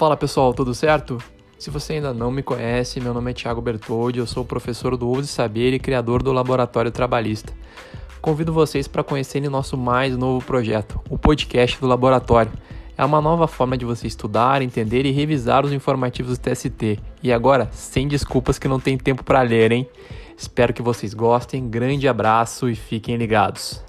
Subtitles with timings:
[0.00, 1.18] Fala pessoal, tudo certo?
[1.58, 5.06] Se você ainda não me conhece, meu nome é Thiago Bertoldi, eu sou professor do
[5.06, 7.52] Ouse Saber e criador do Laboratório Trabalhista.
[8.18, 12.50] Convido vocês para conhecerem nosso mais novo projeto, o podcast do Laboratório.
[12.96, 16.98] É uma nova forma de você estudar, entender e revisar os informativos do TST.
[17.22, 19.86] E agora, sem desculpas que não tem tempo para ler, hein?
[20.34, 21.68] Espero que vocês gostem.
[21.68, 23.84] Grande abraço e fiquem ligados.